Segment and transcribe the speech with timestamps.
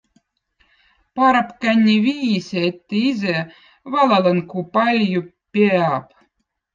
[1.19, 3.35] Parõp kanni viisi, etti ize
[3.97, 5.21] valõlõn ku paľľo
[5.57, 6.09] piäb.